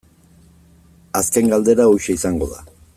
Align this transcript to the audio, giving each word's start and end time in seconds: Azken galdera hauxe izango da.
Azken 1.21 1.53
galdera 1.55 1.89
hauxe 1.91 2.19
izango 2.21 2.53
da. 2.55 2.67